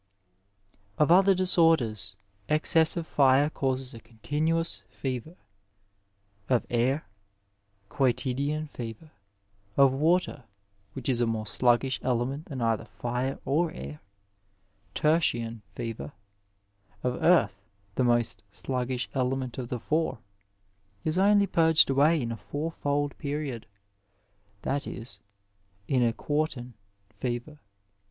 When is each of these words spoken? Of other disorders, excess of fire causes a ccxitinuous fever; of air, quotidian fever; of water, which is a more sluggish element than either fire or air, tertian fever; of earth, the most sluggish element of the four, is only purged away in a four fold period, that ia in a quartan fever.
Of 0.97 1.11
other 1.11 1.35
disorders, 1.35 2.17
excess 2.49 2.97
of 2.97 3.05
fire 3.05 3.51
causes 3.51 3.93
a 3.93 3.99
ccxitinuous 3.99 4.81
fever; 4.89 5.35
of 6.49 6.65
air, 6.71 7.05
quotidian 7.87 8.65
fever; 8.67 9.11
of 9.77 9.93
water, 9.93 10.45
which 10.93 11.07
is 11.07 11.21
a 11.21 11.27
more 11.27 11.45
sluggish 11.45 11.99
element 12.01 12.45
than 12.47 12.61
either 12.61 12.85
fire 12.85 13.37
or 13.45 13.71
air, 13.71 13.99
tertian 14.95 15.61
fever; 15.75 16.13
of 17.03 17.21
earth, 17.21 17.61
the 17.93 18.03
most 18.03 18.41
sluggish 18.49 19.07
element 19.13 19.59
of 19.59 19.69
the 19.69 19.79
four, 19.79 20.17
is 21.03 21.19
only 21.19 21.45
purged 21.45 21.91
away 21.91 22.19
in 22.19 22.31
a 22.31 22.37
four 22.37 22.71
fold 22.71 23.15
period, 23.19 23.67
that 24.63 24.87
ia 24.87 25.05
in 25.87 26.01
a 26.01 26.11
quartan 26.11 26.73
fever. 27.13 27.59